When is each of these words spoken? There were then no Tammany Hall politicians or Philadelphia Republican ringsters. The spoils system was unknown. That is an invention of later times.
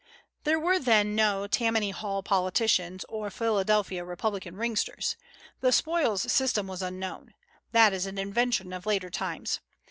There 0.45 0.59
were 0.59 0.79
then 0.79 1.13
no 1.13 1.45
Tammany 1.45 1.91
Hall 1.91 2.23
politicians 2.23 3.05
or 3.07 3.29
Philadelphia 3.29 4.03
Republican 4.03 4.55
ringsters. 4.55 5.15
The 5.59 5.71
spoils 5.71 6.31
system 6.33 6.65
was 6.65 6.81
unknown. 6.81 7.35
That 7.71 7.93
is 7.93 8.07
an 8.07 8.17
invention 8.17 8.73
of 8.73 8.87
later 8.87 9.11
times. 9.11 9.59